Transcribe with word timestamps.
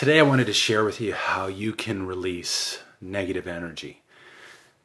Today, 0.00 0.18
I 0.18 0.22
wanted 0.22 0.46
to 0.46 0.54
share 0.54 0.82
with 0.82 0.98
you 0.98 1.12
how 1.12 1.46
you 1.46 1.74
can 1.74 2.06
release 2.06 2.78
negative 3.02 3.46
energy. 3.46 4.00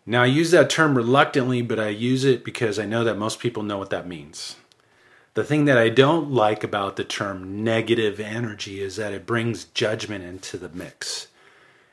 Now, 0.06 0.24
I 0.24 0.26
use 0.26 0.52
that 0.52 0.70
term 0.70 0.98
reluctantly, 0.98 1.62
but 1.62 1.80
I 1.80 1.88
use 1.88 2.26
it 2.26 2.44
because 2.44 2.78
I 2.78 2.86
know 2.86 3.06
that 3.06 3.18
most 3.18 3.40
people 3.40 3.64
know 3.64 3.78
what 3.78 3.92
that 3.92 4.10
means. 4.10 4.58
The 5.34 5.46
thing 5.46 5.64
that 5.64 5.78
I 5.78 5.88
don't 5.88 6.32
like 6.32 6.66
about 6.66 6.98
the 6.98 7.06
term 7.06 7.64
negative 7.64 8.20
energy 8.20 8.82
is 8.82 8.98
that 8.98 9.14
it 9.14 9.26
brings 9.26 9.64
judgment 9.64 10.26
into 10.26 10.58
the 10.58 10.68
mix. 10.68 11.28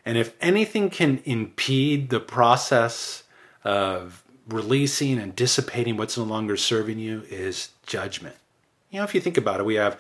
And 0.05 0.19
if 0.19 0.35
anything 0.41 0.91
can 0.91 1.23
impede 1.25 2.11
the 2.11 2.19
process 2.19 3.23
of 3.63 4.25
releasing 4.49 5.21
and 5.21 5.37
dissipating 5.37 5.97
what's 5.97 6.19
no 6.19 6.25
longer 6.25 6.57
serving 6.57 6.99
you, 6.99 7.23
is 7.31 7.69
judgment. 7.87 8.35
You 8.91 8.99
know, 8.99 9.05
if 9.05 9.15
you 9.15 9.21
think 9.21 9.37
about 9.37 9.61
it, 9.61 9.67
we 9.67 9.77
have 9.77 9.97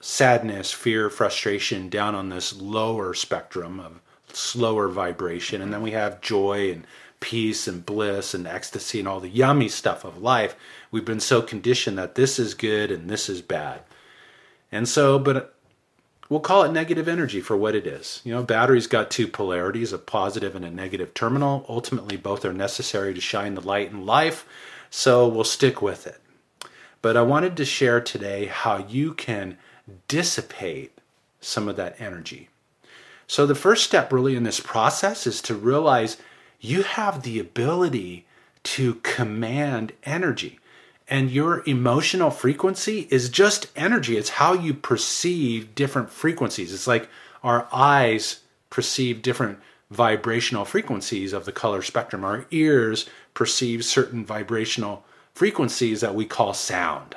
sadness, 0.00 0.72
fear, 0.72 1.10
frustration 1.10 1.88
down 1.88 2.14
on 2.14 2.28
this 2.28 2.60
lower 2.60 3.14
spectrum 3.14 3.80
of 3.80 4.00
slower 4.32 4.88
vibration. 4.88 5.60
And 5.60 5.72
then 5.72 5.82
we 5.82 5.92
have 5.92 6.20
joy 6.20 6.70
and 6.70 6.86
peace 7.20 7.66
and 7.66 7.84
bliss 7.84 8.34
and 8.34 8.46
ecstasy 8.46 9.00
and 9.00 9.08
all 9.08 9.20
the 9.20 9.28
yummy 9.28 9.68
stuff 9.68 10.04
of 10.04 10.22
life. 10.22 10.54
We've 10.90 11.04
been 11.04 11.20
so 11.20 11.42
conditioned 11.42 11.98
that 11.98 12.14
this 12.14 12.38
is 12.38 12.54
good 12.54 12.90
and 12.90 13.10
this 13.10 13.28
is 13.28 13.42
bad. 13.42 13.80
And 14.70 14.88
so, 14.88 15.18
but 15.18 15.54
we'll 16.28 16.40
call 16.40 16.62
it 16.62 16.72
negative 16.72 17.08
energy 17.08 17.40
for 17.40 17.56
what 17.56 17.74
it 17.74 17.86
is. 17.86 18.20
You 18.24 18.34
know, 18.34 18.42
battery's 18.42 18.86
got 18.86 19.10
two 19.10 19.26
polarities, 19.26 19.92
a 19.92 19.98
positive 19.98 20.54
and 20.54 20.64
a 20.64 20.70
negative 20.70 21.14
terminal. 21.14 21.64
Ultimately, 21.68 22.16
both 22.16 22.44
are 22.44 22.52
necessary 22.52 23.14
to 23.14 23.20
shine 23.20 23.54
the 23.54 23.60
light 23.60 23.90
in 23.90 24.06
life. 24.06 24.46
So 24.90 25.26
we'll 25.26 25.44
stick 25.44 25.82
with 25.82 26.06
it. 26.06 26.20
But 27.00 27.16
I 27.16 27.22
wanted 27.22 27.56
to 27.56 27.64
share 27.64 28.00
today 28.00 28.46
how 28.46 28.78
you 28.78 29.14
can 29.14 29.58
dissipate 30.08 30.98
some 31.40 31.68
of 31.68 31.76
that 31.76 32.00
energy. 32.00 32.48
So, 33.26 33.46
the 33.46 33.54
first 33.54 33.84
step 33.84 34.12
really 34.12 34.36
in 34.36 34.42
this 34.42 34.60
process 34.60 35.26
is 35.26 35.42
to 35.42 35.54
realize 35.54 36.16
you 36.60 36.82
have 36.82 37.22
the 37.22 37.38
ability 37.38 38.26
to 38.64 38.94
command 38.96 39.92
energy. 40.04 40.58
And 41.10 41.30
your 41.30 41.62
emotional 41.66 42.30
frequency 42.30 43.06
is 43.10 43.30
just 43.30 43.68
energy. 43.74 44.16
It's 44.16 44.28
how 44.30 44.52
you 44.52 44.74
perceive 44.74 45.74
different 45.74 46.10
frequencies. 46.10 46.72
It's 46.74 46.86
like 46.86 47.08
our 47.42 47.66
eyes 47.72 48.40
perceive 48.68 49.22
different 49.22 49.58
vibrational 49.90 50.66
frequencies 50.66 51.32
of 51.32 51.46
the 51.46 51.52
color 51.52 51.80
spectrum. 51.80 52.24
Our 52.24 52.44
ears 52.50 53.08
perceive 53.32 53.84
certain 53.84 54.24
vibrational 54.24 55.04
frequencies 55.38 56.00
that 56.00 56.16
we 56.16 56.24
call 56.24 56.52
sound. 56.52 57.14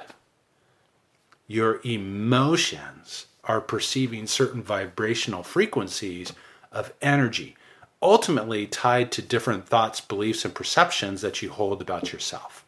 Your 1.47 1.81
emotions 1.83 3.25
are 3.45 3.59
perceiving 3.59 4.27
certain 4.27 4.61
vibrational 4.61 5.41
frequencies 5.41 6.31
of 6.71 6.93
energy, 7.01 7.55
ultimately 7.99 8.67
tied 8.67 9.11
to 9.13 9.23
different 9.23 9.67
thoughts, 9.67 10.01
beliefs, 10.01 10.45
and 10.45 10.53
perceptions 10.53 11.21
that 11.21 11.41
you 11.41 11.49
hold 11.49 11.81
about 11.81 12.13
yourself. 12.13 12.63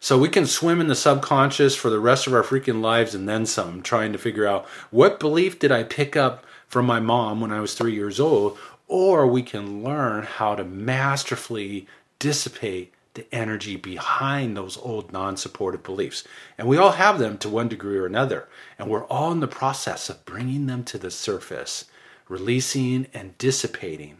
So 0.00 0.18
we 0.18 0.30
can 0.30 0.46
swim 0.46 0.80
in 0.80 0.88
the 0.88 0.94
subconscious 0.94 1.76
for 1.76 1.90
the 1.90 2.00
rest 2.00 2.26
of 2.26 2.32
our 2.32 2.42
freaking 2.42 2.80
lives 2.80 3.14
and 3.14 3.28
then 3.28 3.44
some, 3.44 3.82
trying 3.82 4.12
to 4.12 4.18
figure 4.18 4.46
out 4.46 4.64
what 4.90 5.20
belief 5.20 5.58
did 5.58 5.70
I 5.70 5.82
pick 5.82 6.16
up 6.16 6.46
from 6.66 6.86
my 6.86 7.00
mom 7.00 7.42
when 7.42 7.52
I 7.52 7.60
was 7.60 7.74
three 7.74 7.92
years 7.92 8.18
old, 8.18 8.56
or 8.88 9.26
we 9.26 9.42
can 9.42 9.84
learn 9.84 10.22
how 10.22 10.54
to 10.54 10.64
masterfully 10.64 11.86
dissipate 12.18 12.94
the 13.16 13.34
energy 13.34 13.76
behind 13.76 14.56
those 14.56 14.76
old 14.78 15.12
non 15.12 15.36
supportive 15.36 15.82
beliefs. 15.82 16.22
And 16.56 16.68
we 16.68 16.76
all 16.76 16.92
have 16.92 17.18
them 17.18 17.36
to 17.38 17.48
one 17.48 17.68
degree 17.68 17.98
or 17.98 18.06
another. 18.06 18.48
And 18.78 18.88
we're 18.88 19.04
all 19.06 19.32
in 19.32 19.40
the 19.40 19.48
process 19.48 20.08
of 20.08 20.24
bringing 20.24 20.66
them 20.66 20.84
to 20.84 20.98
the 20.98 21.10
surface, 21.10 21.86
releasing 22.28 23.08
and 23.12 23.36
dissipating 23.38 24.18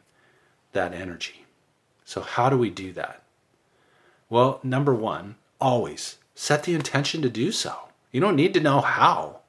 that 0.73 0.93
energy. 0.93 1.47
So, 2.05 2.21
how 2.21 2.51
do 2.51 2.59
we 2.59 2.71
do 2.71 2.93
that? 2.93 3.23
Well, 4.29 4.61
number 4.63 4.95
one, 4.95 5.37
always 5.61 6.17
set 6.35 6.65
the 6.65 6.75
intention 6.75 7.23
to 7.23 7.31
do 7.31 7.53
so. 7.53 7.75
You 8.11 8.21
don't 8.21 8.37
need 8.37 8.55
to 8.55 8.61
know 8.61 8.81
how. 8.81 9.41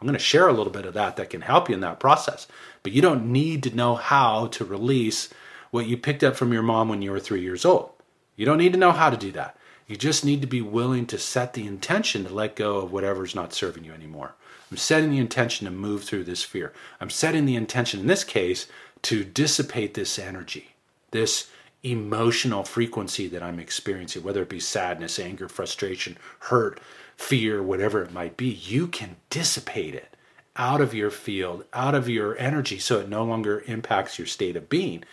I'm 0.00 0.06
going 0.06 0.18
to 0.18 0.22
share 0.22 0.48
a 0.48 0.52
little 0.52 0.72
bit 0.72 0.84
of 0.84 0.94
that 0.94 1.16
that 1.16 1.30
can 1.30 1.40
help 1.40 1.68
you 1.68 1.74
in 1.74 1.80
that 1.80 2.00
process. 2.00 2.46
But 2.82 2.92
you 2.92 3.00
don't 3.00 3.32
need 3.32 3.62
to 3.62 3.74
know 3.74 3.94
how 3.94 4.48
to 4.48 4.64
release 4.64 5.30
what 5.70 5.86
you 5.86 5.96
picked 5.96 6.22
up 6.22 6.36
from 6.36 6.52
your 6.52 6.62
mom 6.62 6.88
when 6.88 7.02
you 7.02 7.10
were 7.10 7.20
three 7.20 7.40
years 7.40 7.64
old. 7.64 7.90
You 8.36 8.46
don't 8.46 8.58
need 8.58 8.72
to 8.72 8.78
know 8.78 8.92
how 8.92 9.10
to 9.10 9.16
do 9.16 9.32
that. 9.32 9.56
You 9.86 9.96
just 9.96 10.24
need 10.24 10.40
to 10.40 10.46
be 10.46 10.60
willing 10.60 11.06
to 11.06 11.18
set 11.18 11.54
the 11.54 11.66
intention 11.66 12.24
to 12.24 12.34
let 12.34 12.56
go 12.56 12.78
of 12.78 12.92
whatever's 12.92 13.34
not 13.34 13.52
serving 13.52 13.84
you 13.84 13.92
anymore. 13.92 14.34
I'm 14.70 14.76
setting 14.76 15.10
the 15.10 15.18
intention 15.18 15.64
to 15.64 15.70
move 15.70 16.04
through 16.04 16.24
this 16.24 16.42
fear. 16.42 16.72
I'm 17.00 17.10
setting 17.10 17.46
the 17.46 17.54
intention, 17.54 18.00
in 18.00 18.06
this 18.06 18.24
case, 18.24 18.66
to 19.02 19.22
dissipate 19.24 19.94
this 19.94 20.18
energy, 20.18 20.74
this 21.12 21.48
emotional 21.84 22.64
frequency 22.64 23.28
that 23.28 23.44
I'm 23.44 23.60
experiencing, 23.60 24.24
whether 24.24 24.42
it 24.42 24.48
be 24.48 24.58
sadness, 24.58 25.20
anger, 25.20 25.48
frustration, 25.48 26.18
hurt, 26.40 26.80
fear, 27.16 27.62
whatever 27.62 28.02
it 28.02 28.12
might 28.12 28.36
be. 28.36 28.48
You 28.48 28.88
can 28.88 29.16
dissipate 29.30 29.94
it 29.94 30.16
out 30.56 30.80
of 30.80 30.94
your 30.94 31.10
field, 31.10 31.64
out 31.72 31.94
of 31.94 32.08
your 32.08 32.36
energy, 32.38 32.78
so 32.78 32.98
it 32.98 33.08
no 33.08 33.24
longer 33.24 33.62
impacts 33.66 34.18
your 34.18 34.26
state 34.26 34.56
of 34.56 34.68
being 34.68 35.04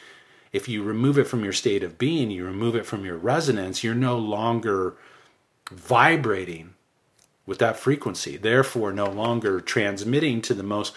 if 0.53 0.69
you 0.69 0.83
remove 0.83 1.17
it 1.17 1.27
from 1.27 1.43
your 1.43 1.51
state 1.51 1.83
of 1.83 1.97
being, 1.97 2.29
you 2.29 2.45
remove 2.45 2.75
it 2.75 2.85
from 2.85 3.03
your 3.03 3.17
resonance, 3.17 3.83
you're 3.83 3.95
no 3.95 4.17
longer 4.17 4.95
vibrating 5.71 6.75
with 7.47 7.57
that 7.57 7.75
frequency, 7.75 8.37
therefore, 8.37 8.93
no 8.93 9.09
longer 9.09 9.59
transmitting 9.59 10.41
to 10.43 10.53
the 10.53 10.63
most 10.63 10.95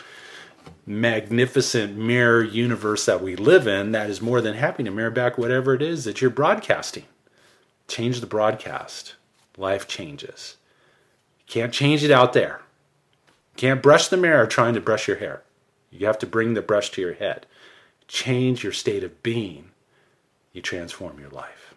magnificent 0.84 1.96
mirror 1.96 2.44
universe 2.44 3.06
that 3.06 3.22
we 3.22 3.34
live 3.34 3.66
in 3.66 3.92
that 3.92 4.10
is 4.10 4.20
more 4.20 4.40
than 4.40 4.54
happy 4.54 4.84
to 4.84 4.90
mirror 4.90 5.10
back 5.10 5.38
whatever 5.38 5.74
it 5.74 5.82
is 5.82 6.04
that 6.04 6.20
you're 6.20 6.30
broadcasting. 6.30 7.04
Change 7.88 8.20
the 8.20 8.26
broadcast. 8.26 9.14
Life 9.56 9.88
changes. 9.88 10.56
You 11.40 11.44
can't 11.46 11.72
change 11.72 12.04
it 12.04 12.10
out 12.10 12.34
there. 12.34 12.60
You 13.54 13.56
can't 13.56 13.82
brush 13.82 14.08
the 14.08 14.16
mirror 14.16 14.46
trying 14.46 14.74
to 14.74 14.80
brush 14.80 15.08
your 15.08 15.16
hair. 15.16 15.42
You 15.90 16.06
have 16.06 16.18
to 16.18 16.26
bring 16.26 16.54
the 16.54 16.62
brush 16.62 16.90
to 16.90 17.00
your 17.00 17.14
head 17.14 17.46
change 18.08 18.62
your 18.62 18.72
state 18.72 19.04
of 19.04 19.22
being, 19.22 19.70
you 20.52 20.62
transform 20.62 21.18
your 21.18 21.30
life. 21.30 21.74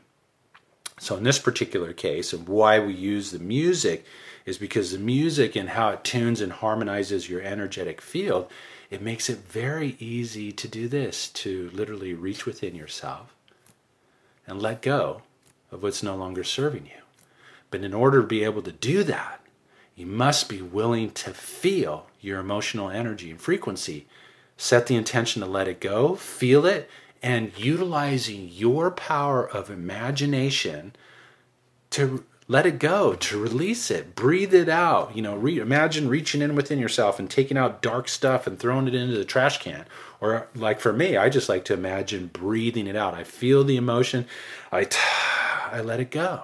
So, 1.00 1.16
in 1.16 1.24
this 1.24 1.40
particular 1.40 1.94
case, 1.94 2.34
and 2.34 2.48
why 2.48 2.80
we 2.80 2.94
use 2.94 3.32
the 3.32 3.40
music 3.40 4.06
is 4.46 4.58
because 4.58 4.92
the 4.92 5.00
music 5.00 5.56
and 5.56 5.70
how 5.70 5.90
it 5.90 6.04
tunes 6.04 6.42
and 6.42 6.52
harmonizes 6.52 7.30
your 7.30 7.42
energetic 7.42 8.02
field, 8.02 8.50
it 8.90 9.02
makes 9.02 9.30
it 9.30 9.38
very 9.40 9.96
easy 10.00 10.52
to 10.52 10.68
do 10.68 10.88
this 10.88 11.30
to 11.30 11.70
literally 11.74 12.14
reach 12.14 12.46
within 12.46 12.76
yourself 12.76 13.34
and 14.48 14.62
let 14.62 14.82
go 14.82 15.22
of 15.72 15.84
what's 15.84 16.04
no 16.04 16.16
longer 16.16 16.44
serving 16.44 16.88
you. 16.88 17.02
But 17.72 17.84
in 17.84 17.94
order 17.94 18.22
to 18.22 18.28
be 18.28 18.44
able 18.44 18.64
to 18.64 18.72
do 18.72 19.04
that, 19.04 19.42
you 19.96 20.06
must 20.06 20.50
be 20.50 20.62
willing 20.62 21.12
to 21.12 21.34
feel 21.34 22.08
your 22.20 22.40
emotional 22.40 22.90
energy 22.90 23.30
and 23.30 23.40
frequency 23.40 24.08
set 24.60 24.88
the 24.88 24.96
intention 24.98 25.42
to 25.42 25.48
let 25.48 25.70
it 25.70 25.80
go, 25.80 26.16
feel 26.16 26.66
it, 26.66 26.90
and 27.24 27.58
utilizing 27.58 28.50
your 28.50 28.92
power 28.92 29.50
of 29.50 29.70
imagination 29.70 30.94
to 31.92 32.26
let 32.50 32.66
it 32.66 32.78
go, 32.78 33.14
to 33.14 33.40
release 33.40 33.90
it, 33.90 34.16
breathe 34.16 34.54
it 34.54 34.68
out. 34.68 35.16
You 35.16 35.22
know, 35.22 35.38
re- 35.38 35.60
imagine 35.60 36.10
reaching 36.10 36.42
in 36.42 36.56
within 36.56 36.78
yourself 36.78 37.20
and 37.20 37.30
taking 37.30 37.58
out 37.58 37.82
dark 37.82 38.10
stuff 38.10 38.48
and 38.48 38.60
throwing 38.60 38.90
it 38.90 38.96
into 38.96 39.16
the 39.16 39.24
trash 39.24 39.60
can. 39.60 39.86
Or, 40.20 40.50
like 40.54 40.82
for 40.82 40.92
me, 40.92 41.16
I 41.16 41.30
just 41.30 41.48
like 41.48 41.64
to 41.66 41.74
imagine 41.74 42.30
breathing 42.34 42.86
it 42.86 42.98
out. 42.98 43.14
I 43.14 43.24
feel 43.24 43.64
the 43.64 43.78
emotion, 43.78 44.26
I, 44.74 44.84
t- 44.84 45.00
I 45.72 45.80
let 45.80 46.02
it 46.02 46.12
go, 46.12 46.44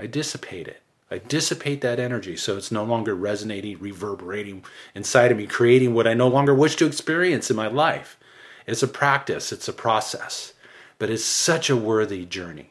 I 0.00 0.06
dissipate 0.08 0.66
it. 0.66 0.80
I 1.12 1.18
dissipate 1.18 1.82
that 1.82 2.00
energy 2.00 2.36
so 2.36 2.56
it's 2.56 2.72
no 2.72 2.84
longer 2.84 3.14
resonating, 3.14 3.78
reverberating 3.78 4.64
inside 4.94 5.30
of 5.30 5.36
me, 5.36 5.46
creating 5.46 5.94
what 5.94 6.06
I 6.06 6.14
no 6.14 6.28
longer 6.28 6.54
wish 6.54 6.76
to 6.76 6.86
experience 6.86 7.50
in 7.50 7.56
my 7.56 7.66
life. 7.66 8.18
It's 8.66 8.82
a 8.82 8.88
practice, 8.88 9.52
it's 9.52 9.68
a 9.68 9.72
process, 9.72 10.54
but 10.98 11.10
it's 11.10 11.24
such 11.24 11.68
a 11.68 11.76
worthy 11.76 12.24
journey. 12.24 12.70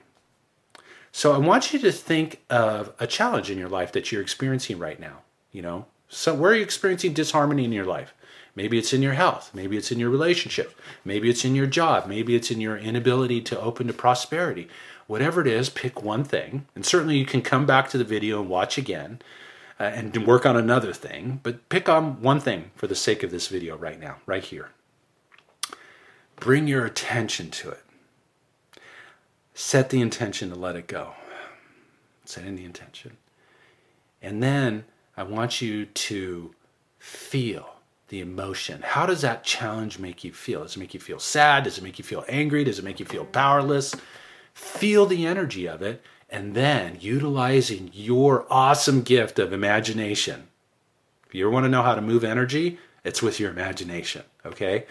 So 1.12 1.34
I 1.34 1.38
want 1.38 1.74
you 1.74 1.80
to 1.80 1.92
think 1.92 2.42
of 2.50 2.94
a 3.00 3.06
challenge 3.06 3.52
in 3.52 3.60
your 3.60 3.70
life 3.70 3.92
that 3.92 4.12
you're 4.12 4.22
experiencing 4.22 4.80
right 4.80 5.00
now. 5.00 5.20
You 5.52 5.62
know, 5.62 5.86
so 6.08 6.34
where 6.34 6.54
are 6.54 6.56
you 6.56 6.64
experiencing 6.64 7.14
disharmony 7.14 7.66
in 7.66 7.74
your 7.74 7.86
life? 7.86 8.14
Maybe 8.56 8.78
it's 8.78 8.94
in 8.94 9.02
your 9.02 9.14
health. 9.14 9.52
Maybe 9.54 9.78
it's 9.78 9.92
in 9.92 10.00
your 10.00 10.10
relationship. 10.10 10.78
Maybe 11.06 11.30
it's 11.30 11.46
in 11.46 11.56
your 11.56 11.68
job. 11.68 12.08
Maybe 12.08 12.36
it's 12.36 12.52
in 12.52 12.60
your 12.60 12.78
inability 12.78 13.42
to 13.42 13.60
open 13.60 13.88
to 13.88 13.94
prosperity 13.94 14.68
whatever 15.12 15.42
it 15.42 15.48
is, 15.48 15.70
pick 15.70 16.02
one 16.02 16.24
thing. 16.24 16.66
And 16.74 16.86
certainly 16.86 17.18
you 17.18 17.26
can 17.26 17.42
come 17.42 17.66
back 17.66 17.90
to 17.90 17.98
the 17.98 18.06
video 18.06 18.40
and 18.40 18.50
watch 18.50 18.78
again 18.78 19.20
uh, 19.78 19.84
and 19.84 20.26
work 20.26 20.46
on 20.46 20.56
another 20.56 20.94
thing, 20.94 21.42
but 21.44 21.68
pick 21.68 21.90
on 21.90 22.22
one 22.22 22.40
thing 22.40 22.72
for 22.78 22.88
the 22.88 22.96
sake 22.96 23.22
of 23.22 23.30
this 23.30 23.50
video 23.50 23.76
right 23.76 24.00
now, 24.00 24.20
right 24.26 24.42
here. 24.42 24.70
Bring 26.38 26.66
your 26.66 26.86
attention 26.86 27.52
to 27.52 27.72
it. 27.72 27.84
Set 29.54 29.90
the 29.90 30.00
intention 30.00 30.50
to 30.50 30.56
let 30.56 30.78
it 30.78 30.88
go. 30.88 31.12
Setting 32.24 32.56
the 32.56 32.64
intention. 32.64 33.18
And 34.22 34.42
then 34.42 34.86
I 35.18 35.24
want 35.24 35.62
you 35.62 35.88
to 35.88 36.56
feel, 37.00 37.76
the 38.08 38.22
emotion. 38.22 38.82
How 38.82 39.06
does 39.06 39.22
that 39.22 39.44
challenge 39.44 40.00
make 40.00 40.24
you 40.24 40.32
feel? 40.32 40.64
Does 40.64 40.78
it 40.78 40.80
make 40.80 40.94
you 40.94 41.02
feel 41.02 41.20
sad? 41.20 41.66
Does 41.66 41.78
it 41.78 41.84
make 41.84 41.98
you 41.98 42.06
feel 42.06 42.24
angry? 42.30 42.64
Does 42.64 42.80
it 42.80 42.86
make 42.86 43.00
you 43.02 43.06
feel 43.06 43.26
powerless? 43.26 43.94
Feel 44.54 45.06
the 45.06 45.26
energy 45.26 45.68
of 45.68 45.82
it, 45.82 46.04
and 46.30 46.54
then 46.56 46.98
utilizing 47.00 47.92
your 47.94 48.46
awesome 48.50 49.02
gift 49.02 49.40
of 49.40 49.52
imagination. 49.52 50.48
If 51.28 51.36
you 51.36 51.46
ever 51.46 51.52
want 51.52 51.66
to 51.66 51.70
know 51.70 51.84
how 51.84 51.96
to 51.96 52.02
move 52.02 52.24
energy, 52.24 52.80
it's 53.04 53.22
with 53.22 53.40
your 53.40 53.52
imagination, 53.52 54.24
okay? 54.46 54.86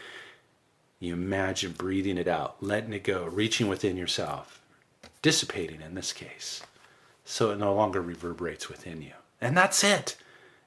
You 0.99 1.15
imagine 1.15 1.73
breathing 1.73 2.19
it 2.19 2.29
out, 2.29 2.62
letting 2.62 2.93
it 2.93 3.05
go, 3.05 3.25
reaching 3.25 3.69
within 3.69 3.97
yourself, 3.97 4.61
dissipating 5.23 5.81
in 5.81 5.95
this 5.95 6.12
case, 6.12 6.62
so 7.25 7.51
it 7.51 7.59
no 7.59 7.75
longer 7.75 8.01
reverberates 8.03 8.69
within 8.69 9.01
you. 9.01 9.12
And 9.41 9.57
that's 9.57 9.83
it. 9.83 10.17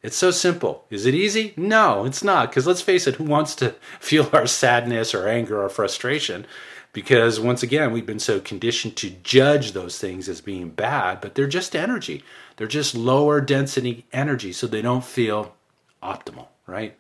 It's 0.02 0.18
so 0.18 0.32
simple. 0.32 0.86
Is 0.90 1.06
it 1.06 1.16
easy? 1.16 1.54
No, 1.56 2.04
it's 2.06 2.24
not. 2.24 2.50
Because 2.50 2.68
let's 2.68 2.82
face 2.82 3.08
it, 3.08 3.16
who 3.16 3.24
wants 3.24 3.56
to 3.56 3.70
feel 4.00 4.30
our 4.34 4.48
sadness 4.48 5.14
or 5.14 5.28
anger 5.28 5.64
or 5.64 5.70
frustration? 5.70 6.46
Because 6.94 7.40
once 7.40 7.64
again, 7.64 7.92
we've 7.92 8.06
been 8.06 8.20
so 8.20 8.40
conditioned 8.40 8.96
to 8.98 9.10
judge 9.10 9.72
those 9.72 9.98
things 9.98 10.30
as 10.30 10.42
being 10.42 10.70
bad, 10.70 11.22
but 11.22 11.34
they're 11.34 11.48
just 11.48 11.76
energy. 11.76 12.24
They're 12.56 12.68
just 12.68 12.94
lower 12.94 13.42
density 13.42 14.06
energy, 14.14 14.54
so 14.54 14.68
they 14.68 14.84
don't 14.84 15.04
feel 15.04 15.56
optimal, 16.04 16.48
right? 16.68 16.96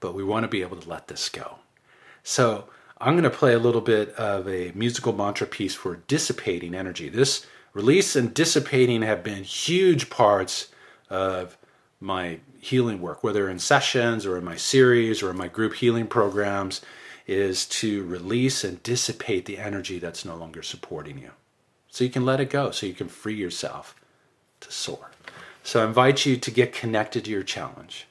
But 0.00 0.14
we 0.14 0.24
want 0.24 0.42
to 0.42 0.48
be 0.48 0.62
able 0.62 0.76
to 0.78 0.88
let 0.88 1.06
this 1.06 1.28
go. 1.28 1.58
So 2.24 2.64
I'm 3.00 3.14
going 3.14 3.22
to 3.22 3.30
play 3.30 3.54
a 3.54 3.60
little 3.60 3.80
bit 3.80 4.12
of 4.16 4.48
a 4.48 4.72
musical 4.74 5.12
mantra 5.12 5.46
piece 5.46 5.76
for 5.76 6.02
dissipating 6.08 6.74
energy. 6.74 7.08
This 7.08 7.46
release 7.72 8.16
and 8.16 8.34
dissipating 8.34 9.02
have 9.02 9.22
been 9.22 9.44
huge 9.44 10.10
parts 10.10 10.68
of 11.08 11.56
my 12.00 12.40
healing 12.58 13.00
work, 13.00 13.22
whether 13.22 13.48
in 13.48 13.60
sessions 13.60 14.26
or 14.26 14.36
in 14.36 14.44
my 14.44 14.56
series 14.56 15.22
or 15.22 15.30
in 15.30 15.36
my 15.36 15.46
group 15.46 15.74
healing 15.74 16.08
programs, 16.08 16.80
is 17.26 17.66
to 17.66 18.04
release 18.04 18.64
and 18.64 18.82
dissipate 18.82 19.46
the 19.46 19.58
energy 19.58 19.98
that's 19.98 20.24
no 20.24 20.36
longer 20.36 20.62
supporting 20.62 21.18
you. 21.18 21.30
So 21.88 22.04
you 22.04 22.10
can 22.10 22.24
let 22.24 22.40
it 22.40 22.50
go, 22.50 22.70
so 22.70 22.86
you 22.86 22.94
can 22.94 23.08
free 23.08 23.34
yourself 23.34 23.94
to 24.60 24.72
soar. 24.72 25.10
So 25.62 25.82
I 25.82 25.86
invite 25.86 26.26
you 26.26 26.36
to 26.36 26.50
get 26.50 26.72
connected 26.72 27.24
to 27.24 27.30
your 27.30 27.42
challenge. 27.42 28.06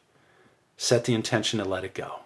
Set 0.77 1.05
the 1.05 1.13
intention 1.13 1.59
to 1.59 1.65
let 1.65 1.83
it 1.83 1.93
go. 1.93 2.21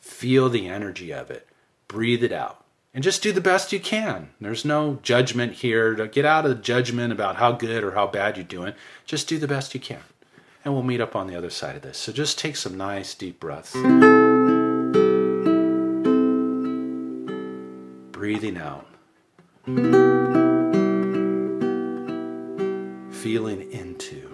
Feel 0.00 0.48
the 0.48 0.68
energy 0.68 1.12
of 1.12 1.30
it. 1.30 1.48
Breathe 1.88 2.24
it 2.24 2.32
out 2.32 2.62
and 2.94 3.02
just 3.02 3.22
do 3.22 3.32
the 3.32 3.40
best 3.40 3.72
you 3.72 3.80
can. 3.80 4.30
There's 4.40 4.64
no 4.64 4.98
judgment 5.02 5.54
here. 5.54 5.94
To 5.94 6.08
get 6.08 6.24
out 6.24 6.44
of 6.44 6.50
the 6.50 6.62
judgment 6.62 7.12
about 7.12 7.36
how 7.36 7.52
good 7.52 7.82
or 7.84 7.92
how 7.92 8.06
bad 8.06 8.36
you're 8.36 8.44
doing. 8.44 8.74
Just 9.06 9.28
do 9.28 9.38
the 9.38 9.48
best 9.48 9.74
you 9.74 9.80
can. 9.80 10.02
And 10.64 10.74
we'll 10.74 10.82
meet 10.82 11.00
up 11.00 11.16
on 11.16 11.26
the 11.26 11.36
other 11.36 11.50
side 11.50 11.76
of 11.76 11.82
this. 11.82 11.98
So 11.98 12.12
just 12.12 12.38
take 12.38 12.56
some 12.56 12.76
nice 12.76 13.14
deep 13.14 13.40
breaths. 13.40 13.74
Breathing 18.22 18.56
out. 18.56 18.86
Feeling 23.10 23.72
into. 23.72 24.32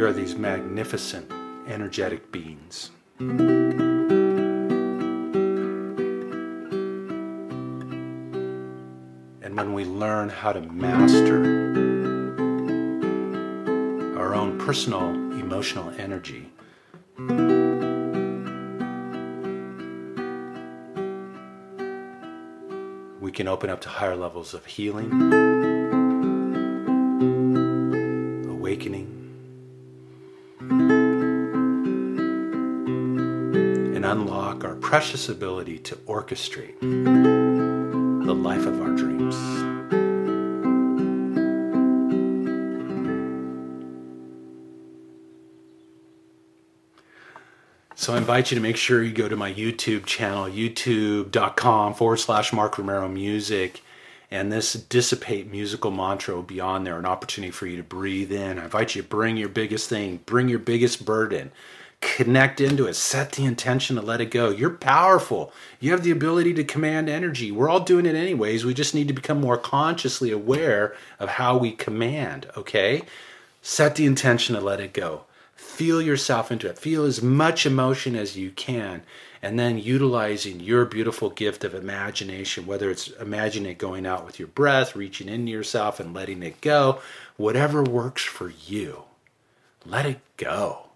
We 0.00 0.06
are 0.06 0.14
these 0.14 0.34
magnificent, 0.34 1.30
energetic 1.66 2.32
beings. 2.32 2.90
And 3.18 3.36
when 9.42 9.74
we 9.74 9.84
learn 9.84 10.30
how 10.30 10.54
to 10.54 10.62
master 10.62 11.44
our 14.16 14.34
own 14.34 14.58
personal 14.58 15.10
emotional 15.38 15.90
energy, 15.98 16.50
we 23.20 23.30
can 23.30 23.48
open 23.48 23.68
up 23.68 23.82
to 23.82 23.90
higher 23.90 24.16
levels 24.16 24.54
of 24.54 24.64
healing, 24.64 25.10
unlock 34.10 34.64
our 34.64 34.74
precious 34.74 35.28
ability 35.28 35.78
to 35.78 35.94
orchestrate 35.94 36.80
the 36.80 38.34
life 38.34 38.66
of 38.66 38.80
our 38.82 38.90
dreams. 38.96 39.36
So 47.94 48.14
I 48.14 48.18
invite 48.18 48.50
you 48.50 48.56
to 48.56 48.60
make 48.60 48.76
sure 48.76 49.00
you 49.00 49.12
go 49.12 49.28
to 49.28 49.36
my 49.36 49.52
YouTube 49.52 50.06
channel, 50.06 50.46
youtube.com 50.46 51.94
forward 51.94 52.16
slash 52.16 52.52
Mark 52.52 52.78
Romero 52.78 53.08
Music. 53.08 53.80
And 54.32 54.50
this 54.50 54.72
dissipate 54.72 55.50
musical 55.52 55.92
mantra 55.92 56.34
will 56.34 56.42
be 56.42 56.60
on 56.60 56.82
there, 56.82 56.98
an 56.98 57.06
opportunity 57.06 57.52
for 57.52 57.68
you 57.68 57.76
to 57.76 57.84
breathe 57.84 58.32
in. 58.32 58.58
I 58.58 58.64
invite 58.64 58.96
you 58.96 59.02
to 59.02 59.08
bring 59.08 59.36
your 59.36 59.48
biggest 59.48 59.88
thing, 59.88 60.20
bring 60.26 60.48
your 60.48 60.58
biggest 60.58 61.04
burden, 61.04 61.52
connect 62.00 62.60
into 62.60 62.86
it, 62.86 62.94
set 62.94 63.32
the 63.32 63.44
intention 63.44 63.96
to 63.96 64.02
let 64.02 64.20
it 64.20 64.30
go. 64.30 64.50
You're 64.50 64.70
powerful. 64.70 65.52
You 65.80 65.92
have 65.92 66.02
the 66.02 66.10
ability 66.10 66.54
to 66.54 66.64
command 66.64 67.08
energy. 67.08 67.52
We're 67.52 67.68
all 67.68 67.80
doing 67.80 68.06
it 68.06 68.14
anyways. 68.14 68.64
We 68.64 68.74
just 68.74 68.94
need 68.94 69.08
to 69.08 69.14
become 69.14 69.40
more 69.40 69.58
consciously 69.58 70.30
aware 70.30 70.94
of 71.18 71.30
how 71.30 71.58
we 71.58 71.72
command, 71.72 72.46
okay? 72.56 73.02
Set 73.62 73.96
the 73.96 74.06
intention 74.06 74.54
to 74.54 74.60
let 74.60 74.80
it 74.80 74.92
go. 74.92 75.24
Feel 75.54 76.00
yourself 76.00 76.50
into 76.50 76.68
it. 76.68 76.78
Feel 76.78 77.04
as 77.04 77.22
much 77.22 77.66
emotion 77.66 78.16
as 78.16 78.36
you 78.36 78.50
can. 78.50 79.02
And 79.42 79.58
then 79.58 79.78
utilizing 79.78 80.60
your 80.60 80.84
beautiful 80.84 81.30
gift 81.30 81.64
of 81.64 81.74
imagination, 81.74 82.66
whether 82.66 82.90
it's 82.90 83.08
imagining 83.08 83.72
it 83.72 83.78
going 83.78 84.04
out 84.04 84.26
with 84.26 84.38
your 84.38 84.48
breath, 84.48 84.94
reaching 84.94 85.28
into 85.28 85.50
yourself 85.52 86.00
and 86.00 86.12
letting 86.12 86.42
it 86.42 86.60
go, 86.60 87.00
whatever 87.36 87.82
works 87.82 88.22
for 88.22 88.50
you. 88.50 89.04
Let 89.86 90.04
it 90.04 90.20
go. 90.36 90.89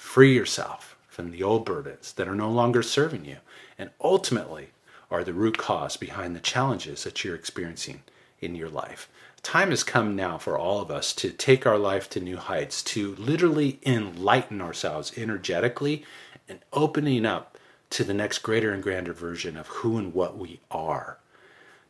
Free 0.00 0.34
yourself 0.34 0.96
from 1.06 1.30
the 1.30 1.44
old 1.44 1.64
burdens 1.64 2.14
that 2.14 2.26
are 2.26 2.34
no 2.34 2.50
longer 2.50 2.82
serving 2.82 3.26
you 3.26 3.36
and 3.78 3.90
ultimately 4.00 4.70
are 5.08 5.22
the 5.22 5.34
root 5.34 5.56
cause 5.56 5.96
behind 5.96 6.34
the 6.34 6.40
challenges 6.40 7.04
that 7.04 7.22
you're 7.22 7.36
experiencing 7.36 8.02
in 8.40 8.56
your 8.56 8.70
life. 8.70 9.08
Time 9.42 9.70
has 9.70 9.84
come 9.84 10.16
now 10.16 10.36
for 10.36 10.58
all 10.58 10.80
of 10.80 10.90
us 10.90 11.12
to 11.12 11.30
take 11.30 11.64
our 11.64 11.78
life 11.78 12.10
to 12.10 12.18
new 12.18 12.38
heights, 12.38 12.82
to 12.84 13.14
literally 13.16 13.78
enlighten 13.86 14.60
ourselves 14.60 15.16
energetically 15.16 16.04
and 16.48 16.58
opening 16.72 17.24
up 17.24 17.56
to 17.90 18.02
the 18.02 18.14
next 18.14 18.38
greater 18.38 18.72
and 18.72 18.82
grander 18.82 19.12
version 19.12 19.56
of 19.56 19.68
who 19.68 19.96
and 19.96 20.12
what 20.12 20.36
we 20.36 20.58
are. 20.72 21.18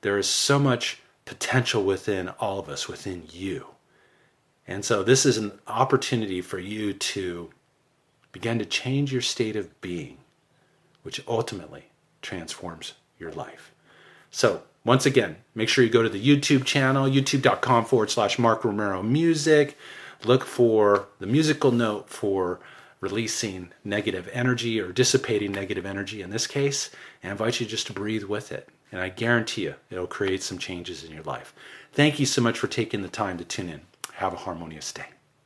There 0.03 0.19
is 0.19 0.29
so 0.29 0.59
much 0.59 0.99
potential 1.25 1.85
within 1.85 2.29
all 2.29 2.59
of 2.59 2.69
us, 2.69 2.87
within 2.87 3.23
you. 3.31 3.69
And 4.67 4.85
so, 4.85 5.03
this 5.03 5.25
is 5.25 5.39
an 5.39 5.59
opportunity 5.69 6.43
for 6.43 6.59
you 6.59 6.93
to 6.93 7.51
begin 8.33 8.59
to 8.59 8.65
change 8.65 9.13
your 9.13 9.23
state 9.23 9.57
of 9.57 9.81
being, 9.81 10.19
which 11.03 11.23
ultimately 11.27 11.87
transforms 12.23 12.95
your 13.19 13.33
life. 13.33 13.73
So, 14.31 14.63
once 14.85 15.05
again, 15.05 15.37
make 15.55 15.69
sure 15.69 15.85
you 15.85 15.91
go 15.91 16.03
to 16.03 16.09
the 16.09 16.25
YouTube 16.25 16.65
channel, 16.65 17.09
youtube.com 17.09 17.85
forward 17.85 18.11
slash 18.11 18.39
Mark 18.39 18.65
Romero 18.65 19.03
Music. 19.03 19.77
look 20.25 20.45
for 20.45 21.07
the 21.19 21.27
musical 21.27 21.73
note 21.73 22.09
for 22.09 22.61
releasing 23.01 23.71
negative 23.85 24.29
energy 24.33 24.81
or 24.81 24.93
dissipating 24.93 25.53
negative 25.53 25.87
energy 25.87 26.23
in 26.23 26.31
this 26.31 26.47
case, 26.47 26.91
and 27.23 27.31
I 27.31 27.33
invite 27.33 27.61
you 27.61 27.67
just 27.67 27.87
to 27.89 27.93
breathe 27.93 28.25
with 28.25 28.53
it. 28.53 28.69
And 28.93 29.01
I 29.01 29.09
guarantee 29.09 29.63
you 29.63 29.75
it'll 29.91 30.07
create 30.07 30.43
some 30.43 30.59
changes 30.59 31.05
in 31.05 31.13
your 31.13 31.23
life. 31.23 31.55
Thank 31.93 32.19
you 32.19 32.27
so 32.27 32.43
much 32.43 32.59
for 32.59 32.67
taking 32.67 33.03
the 33.03 33.09
time 33.09 33.39
to 33.39 33.45
tune 33.45 33.69
in. 33.69 33.81
Have 34.15 34.33
a 34.33 34.37
harmonious 34.37 34.93
day. 34.93 35.07